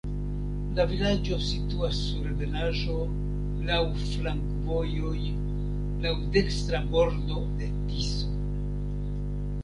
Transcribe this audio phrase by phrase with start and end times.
[0.77, 2.95] La vilaĝo situas sur ebenaĵo,
[3.67, 5.19] laŭ flankovojoj,
[6.05, 8.33] laŭ dekstra bordo de Tiso.